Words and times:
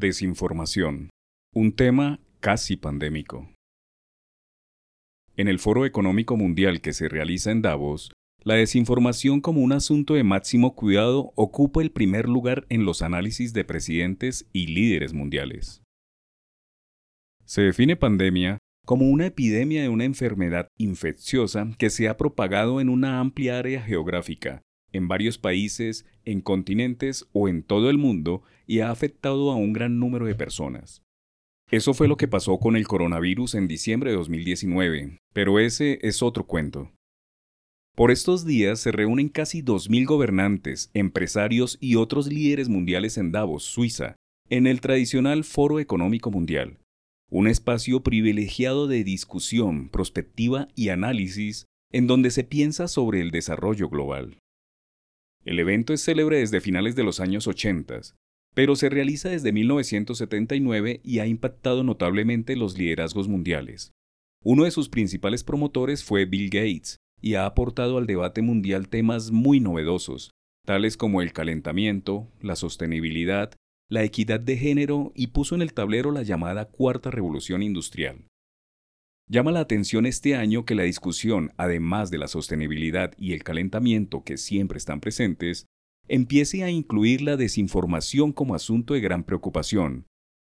Desinformación. 0.00 1.10
Un 1.54 1.72
tema 1.72 2.20
casi 2.40 2.76
pandémico. 2.76 3.50
En 5.36 5.46
el 5.46 5.58
Foro 5.58 5.84
Económico 5.84 6.38
Mundial 6.38 6.80
que 6.80 6.94
se 6.94 7.06
realiza 7.10 7.50
en 7.50 7.60
Davos, 7.60 8.10
la 8.42 8.54
desinformación 8.54 9.42
como 9.42 9.60
un 9.60 9.72
asunto 9.72 10.14
de 10.14 10.24
máximo 10.24 10.74
cuidado 10.74 11.34
ocupa 11.36 11.82
el 11.82 11.90
primer 11.90 12.30
lugar 12.30 12.64
en 12.70 12.86
los 12.86 13.02
análisis 13.02 13.52
de 13.52 13.66
presidentes 13.66 14.48
y 14.54 14.68
líderes 14.68 15.12
mundiales. 15.12 15.82
Se 17.44 17.60
define 17.60 17.94
pandemia 17.94 18.56
como 18.86 19.06
una 19.06 19.26
epidemia 19.26 19.82
de 19.82 19.90
una 19.90 20.06
enfermedad 20.06 20.68
infecciosa 20.78 21.68
que 21.76 21.90
se 21.90 22.08
ha 22.08 22.16
propagado 22.16 22.80
en 22.80 22.88
una 22.88 23.20
amplia 23.20 23.58
área 23.58 23.82
geográfica, 23.82 24.62
en 24.92 25.08
varios 25.08 25.38
países, 25.38 26.06
en 26.24 26.40
continentes 26.40 27.28
o 27.32 27.48
en 27.48 27.62
todo 27.62 27.90
el 27.90 27.98
mundo 27.98 28.42
y 28.66 28.80
ha 28.80 28.90
afectado 28.90 29.50
a 29.50 29.56
un 29.56 29.72
gran 29.72 29.98
número 29.98 30.26
de 30.26 30.34
personas. 30.34 31.02
Eso 31.70 31.94
fue 31.94 32.08
lo 32.08 32.16
que 32.16 32.28
pasó 32.28 32.58
con 32.58 32.76
el 32.76 32.88
coronavirus 32.88 33.54
en 33.54 33.68
diciembre 33.68 34.10
de 34.10 34.16
2019, 34.16 35.18
pero 35.32 35.60
ese 35.60 35.98
es 36.02 36.22
otro 36.22 36.44
cuento. 36.44 36.90
Por 37.94 38.10
estos 38.10 38.44
días 38.44 38.80
se 38.80 38.92
reúnen 38.92 39.28
casi 39.28 39.62
2.000 39.62 40.06
gobernantes, 40.06 40.90
empresarios 40.94 41.78
y 41.80 41.96
otros 41.96 42.26
líderes 42.26 42.68
mundiales 42.68 43.18
en 43.18 43.30
Davos, 43.30 43.64
Suiza, 43.64 44.16
en 44.48 44.66
el 44.66 44.80
tradicional 44.80 45.44
Foro 45.44 45.78
Económico 45.78 46.30
Mundial, 46.30 46.78
un 47.30 47.46
espacio 47.46 48.02
privilegiado 48.02 48.88
de 48.88 49.04
discusión, 49.04 49.88
prospectiva 49.88 50.68
y 50.74 50.88
análisis 50.88 51.66
en 51.92 52.06
donde 52.06 52.30
se 52.30 52.44
piensa 52.44 52.88
sobre 52.88 53.20
el 53.20 53.30
desarrollo 53.30 53.88
global. 53.88 54.38
El 55.44 55.58
evento 55.58 55.92
es 55.92 56.04
célebre 56.04 56.38
desde 56.38 56.60
finales 56.60 56.96
de 56.96 57.02
los 57.02 57.18
años 57.18 57.46
80, 57.46 58.00
pero 58.54 58.76
se 58.76 58.90
realiza 58.90 59.30
desde 59.30 59.52
1979 59.52 61.00
y 61.02 61.18
ha 61.20 61.26
impactado 61.26 61.82
notablemente 61.82 62.56
los 62.56 62.76
liderazgos 62.76 63.28
mundiales. 63.28 63.92
Uno 64.44 64.64
de 64.64 64.70
sus 64.70 64.88
principales 64.88 65.44
promotores 65.44 66.04
fue 66.04 66.24
Bill 66.24 66.50
Gates 66.50 66.96
y 67.20 67.34
ha 67.34 67.46
aportado 67.46 67.98
al 67.98 68.06
debate 68.06 68.42
mundial 68.42 68.88
temas 68.88 69.30
muy 69.30 69.60
novedosos, 69.60 70.30
tales 70.66 70.96
como 70.96 71.22
el 71.22 71.32
calentamiento, 71.32 72.28
la 72.40 72.56
sostenibilidad, 72.56 73.52
la 73.88 74.04
equidad 74.04 74.40
de 74.40 74.56
género 74.56 75.12
y 75.14 75.28
puso 75.28 75.54
en 75.54 75.62
el 75.62 75.74
tablero 75.74 76.12
la 76.12 76.22
llamada 76.22 76.66
Cuarta 76.66 77.10
Revolución 77.10 77.62
Industrial. 77.62 78.24
Llama 79.30 79.52
la 79.52 79.60
atención 79.60 80.06
este 80.06 80.34
año 80.34 80.64
que 80.64 80.74
la 80.74 80.82
discusión, 80.82 81.52
además 81.56 82.10
de 82.10 82.18
la 82.18 82.26
sostenibilidad 82.26 83.12
y 83.16 83.32
el 83.32 83.44
calentamiento 83.44 84.24
que 84.24 84.36
siempre 84.36 84.76
están 84.76 84.98
presentes, 84.98 85.66
empiece 86.08 86.64
a 86.64 86.70
incluir 86.70 87.22
la 87.22 87.36
desinformación 87.36 88.32
como 88.32 88.56
asunto 88.56 88.94
de 88.94 89.00
gran 89.00 89.22
preocupación, 89.22 90.06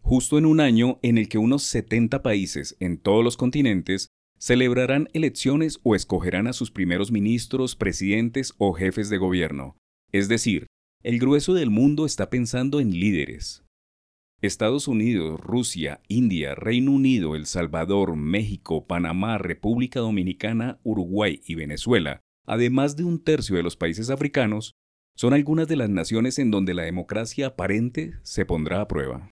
justo 0.01 0.37
en 0.37 0.45
un 0.45 0.59
año 0.59 0.99
en 1.03 1.17
el 1.17 1.29
que 1.29 1.37
unos 1.37 1.63
70 1.63 2.21
países 2.21 2.75
en 2.81 2.97
todos 2.97 3.23
los 3.23 3.37
continentes 3.37 4.09
celebrarán 4.39 5.07
elecciones 5.13 5.79
o 5.83 5.95
escogerán 5.95 6.47
a 6.47 6.51
sus 6.51 6.69
primeros 6.69 7.13
ministros, 7.13 7.77
presidentes 7.77 8.55
o 8.57 8.73
jefes 8.73 9.07
de 9.07 9.17
gobierno. 9.17 9.77
Es 10.11 10.27
decir, 10.27 10.67
el 11.01 11.17
grueso 11.19 11.53
del 11.53 11.69
mundo 11.69 12.05
está 12.05 12.29
pensando 12.29 12.81
en 12.81 12.91
líderes, 12.91 13.64
Estados 14.41 14.87
Unidos, 14.87 15.39
Rusia, 15.39 16.01
India, 16.07 16.55
Reino 16.55 16.91
Unido, 16.91 17.35
El 17.35 17.45
Salvador, 17.45 18.15
México, 18.15 18.85
Panamá, 18.85 19.37
República 19.37 19.99
Dominicana, 20.01 20.79
Uruguay 20.83 21.41
y 21.45 21.55
Venezuela, 21.55 22.21
además 22.45 22.95
de 22.95 23.05
un 23.05 23.23
tercio 23.23 23.55
de 23.55 23.63
los 23.63 23.77
países 23.77 24.09
africanos, 24.09 24.73
son 25.15 25.33
algunas 25.33 25.67
de 25.67 25.77
las 25.77 25.89
naciones 25.89 26.37
en 26.39 26.51
donde 26.51 26.73
la 26.73 26.83
democracia 26.83 27.47
aparente 27.47 28.15
se 28.23 28.45
pondrá 28.45 28.81
a 28.81 28.87
prueba. 28.87 29.31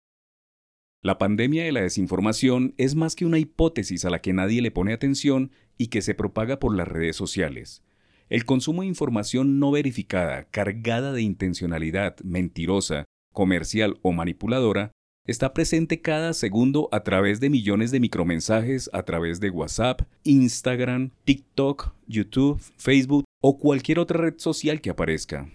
La 1.03 1.19
pandemia 1.19 1.65
de 1.65 1.73
la 1.73 1.81
desinformación 1.81 2.75
es 2.79 2.95
más 2.95 3.17
que 3.17 3.27
una 3.27 3.41
hipótesis 3.41 4.05
a 4.05 4.11
la 4.11 4.21
que 4.21 4.33
nadie 4.33 4.63
le 4.63 4.71
pone 4.71 4.93
atención 4.93 5.51
y 5.77 5.89
que 5.89 6.01
se 6.01 6.15
propaga 6.15 6.61
por 6.61 6.77
las 6.77 6.87
redes 6.87 7.17
sociales. 7.17 7.83
El 8.29 8.45
consumo 8.45 8.83
de 8.83 8.89
información 8.89 9.59
no 9.59 9.73
verificada, 9.73 10.45
cargada 10.45 11.13
de 11.13 11.23
intencionalidad, 11.23 12.21
mentirosa, 12.21 13.05
comercial 13.33 13.99
o 14.03 14.13
manipuladora, 14.13 14.93
está 15.27 15.53
presente 15.53 16.01
cada 16.01 16.33
segundo 16.33 16.89
a 16.93 17.03
través 17.03 17.41
de 17.41 17.51
millones 17.51 17.91
de 17.91 18.01
micromensajes 18.01 18.91
a 18.93 19.03
través 19.05 19.41
de 19.41 19.51
WhatsApp, 19.51 20.03
Instagram, 20.25 21.11
TikTok, 21.25 21.95
YouTube, 22.07 22.61
Facebook 22.77 23.25
o 23.41 23.59
cualquier 23.59 23.99
otra 23.99 24.21
red 24.21 24.35
social 24.39 24.81
que 24.81 24.91
aparezca. 24.91 25.49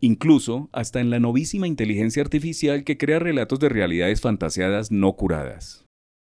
Incluso 0.00 0.68
hasta 0.72 1.00
en 1.00 1.10
la 1.10 1.18
novísima 1.18 1.66
inteligencia 1.66 2.22
artificial 2.22 2.84
que 2.84 2.98
crea 2.98 3.18
relatos 3.18 3.58
de 3.58 3.68
realidades 3.68 4.20
fantaseadas 4.20 4.92
no 4.92 5.14
curadas. 5.14 5.84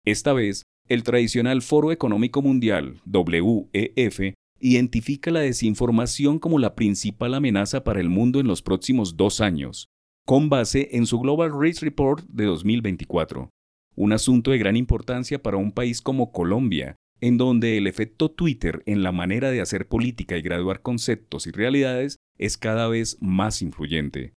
Esta 0.06 0.34
vez, 0.34 0.64
el 0.88 1.04
tradicional 1.04 1.62
Foro 1.62 1.92
Económico 1.92 2.42
Mundial, 2.42 3.02
WEF, 3.06 4.34
identifica 4.60 5.32
la 5.32 5.42
desinformación 5.42 6.40
como 6.40 6.60
la 6.60 6.76
principal 6.76 7.34
amenaza 7.34 7.84
para 7.84 8.00
el 8.00 8.10
mundo 8.10 8.40
en 8.40 8.48
los 8.48 8.62
próximos 8.62 9.18
dos 9.18 9.42
años, 9.42 9.88
con 10.26 10.50
base 10.50 10.90
en 10.94 11.06
su 11.06 11.20
Global 11.20 11.52
Race 11.54 11.84
Report 11.84 12.26
de 12.28 12.46
2024, 12.46 13.50
un 13.96 14.14
asunto 14.14 14.52
de 14.52 14.58
gran 14.58 14.76
importancia 14.76 15.42
para 15.42 15.58
un 15.58 15.72
país 15.72 16.02
como 16.02 16.32
Colombia, 16.32 16.96
en 17.20 17.38
donde 17.38 17.78
el 17.78 17.88
efecto 17.88 18.32
Twitter 18.32 18.82
en 18.86 19.04
la 19.04 19.12
manera 19.12 19.52
de 19.52 19.62
hacer 19.62 19.88
política 19.88 20.38
y 20.38 20.42
graduar 20.42 20.82
conceptos 20.82 21.48
y 21.48 21.52
realidades 21.52 22.18
es 22.38 22.58
cada 22.58 22.88
vez 22.88 23.18
más 23.22 23.62
influyente. 23.62 24.34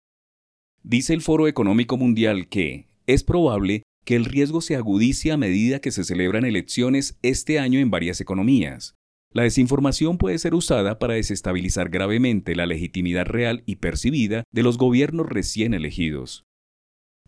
Dice 0.83 1.13
el 1.13 1.21
Foro 1.21 1.47
Económico 1.47 1.97
Mundial 1.97 2.49
que 2.49 2.87
es 3.07 3.23
probable 3.23 3.83
que 4.05 4.15
el 4.15 4.25
riesgo 4.25 4.59
se 4.59 4.75
agudice 4.75 5.31
a 5.31 5.37
medida 5.37 5.79
que 5.79 5.91
se 5.91 6.03
celebran 6.03 6.43
elecciones 6.43 7.17
este 7.21 7.59
año 7.59 7.79
en 7.79 7.89
varias 7.89 8.19
economías, 8.19 8.95
la 9.33 9.43
desinformación 9.43 10.17
puede 10.17 10.37
ser 10.37 10.53
usada 10.53 10.99
para 10.99 11.15
desestabilizar 11.15 11.89
gravemente 11.89 12.55
la 12.55 12.65
legitimidad 12.65 13.25
real 13.25 13.63
y 13.65 13.77
percibida 13.77 14.43
de 14.53 14.63
los 14.63 14.77
gobiernos 14.77 15.27
recién 15.27 15.73
elegidos. 15.73 16.45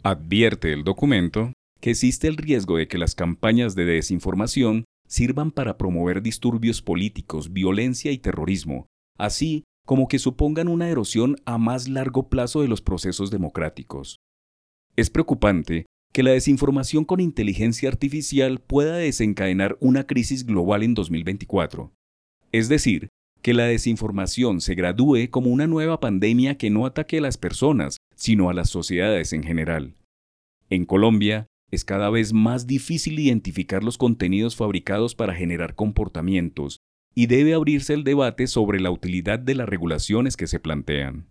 Advierte 0.04 0.72
el 0.72 0.84
documento 0.84 1.54
que 1.82 1.92
existe 1.92 2.28
el 2.28 2.38
riesgo 2.38 2.78
de 2.78 2.88
que 2.88 3.00
las 3.00 3.16
campañas 3.16 3.76
de 3.76 3.86
desinformación 3.86 4.86
sirvan 5.08 5.52
para 5.52 5.78
promover 5.78 6.22
disturbios 6.22 6.82
políticos, 6.82 7.52
violencia 7.54 8.12
y 8.12 8.20
terrorismo, 8.20 8.88
así 9.18 9.64
como 9.86 10.08
que 10.08 10.20
supongan 10.20 10.68
una 10.68 10.90
erosión 10.90 11.38
a 11.46 11.58
más 11.58 11.88
largo 11.88 12.30
plazo 12.30 12.62
de 12.62 12.68
los 12.68 12.82
procesos 12.82 13.30
democráticos. 13.30 14.18
Es 14.96 15.10
preocupante 15.10 15.86
que 16.16 16.24
la 16.24 16.32
desinformación 16.32 17.04
con 17.04 17.20
inteligencia 17.20 17.90
artificial 17.90 18.62
pueda 18.62 18.96
desencadenar 18.96 19.78
una 19.82 20.08
crisis 20.08 20.46
global 20.46 20.82
en 20.82 20.94
2024. 20.94 21.92
Es 22.54 22.70
decir, 22.70 23.10
que 23.42 23.54
la 23.54 23.66
desinformación 23.66 24.62
se 24.62 24.76
gradúe 24.76 25.30
como 25.30 25.50
una 25.50 25.68
nueva 25.68 26.00
pandemia 26.00 26.58
que 26.58 26.70
no 26.70 26.86
ataque 26.86 27.18
a 27.18 27.22
las 27.22 27.36
personas, 27.36 27.98
sino 28.16 28.50
a 28.50 28.54
las 28.54 28.70
sociedades 28.70 29.34
en 29.34 29.44
general. 29.44 29.98
En 30.70 30.86
Colombia, 30.86 31.48
es 31.70 31.84
cada 31.84 32.10
vez 32.10 32.32
más 32.32 32.66
difícil 32.66 33.20
identificar 33.20 33.84
los 33.84 33.98
contenidos 33.98 34.56
fabricados 34.56 35.16
para 35.16 35.36
generar 35.36 35.76
comportamientos, 35.76 36.80
y 37.14 37.26
debe 37.26 37.56
abrirse 37.56 37.94
el 37.94 38.06
debate 38.06 38.48
sobre 38.48 38.80
la 38.80 38.90
utilidad 38.90 39.38
de 39.40 39.56
las 39.56 39.68
regulaciones 39.68 40.38
que 40.38 40.48
se 40.48 40.62
plantean. 40.62 41.28